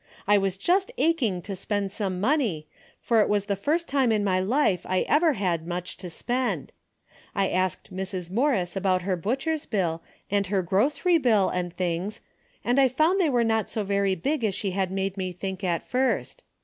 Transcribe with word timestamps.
I 0.25 0.39
was 0.39 0.57
just 0.57 0.89
aching 0.97 1.43
to 1.43 1.55
spend 1.55 1.91
some 1.91 2.19
money, 2.19 2.65
for 3.01 3.21
it 3.21 3.29
was 3.29 3.45
the 3.45 3.55
first 3.55 3.87
time 3.87 4.11
in 4.11 4.23
my 4.23 4.39
life 4.39 4.83
I 4.89 5.01
ever 5.01 5.33
had 5.33 5.67
much 5.67 5.95
to 5.97 6.09
spend. 6.09 6.71
I 7.35 7.47
asked 7.49 7.93
Mrs. 7.93 8.31
Morris 8.31 8.75
about 8.75 9.03
her 9.03 9.15
butcher's 9.15 9.67
bill, 9.67 10.01
and 10.31 10.47
her 10.47 10.63
grocery 10.63 11.19
bill, 11.19 11.49
and 11.49 11.71
things 11.71 12.19
and 12.65 12.79
I 12.79 12.87
found 12.87 13.21
they 13.21 13.29
were 13.29 13.43
not 13.43 13.69
so 13.69 13.83
very 13.83 14.15
big 14.15 14.43
as 14.43 14.55
she 14.55 14.71
had 14.71 14.89
made 14.91 15.17
me 15.17 15.31
think 15.31 15.63
at 15.63 15.83
first. 15.83 16.41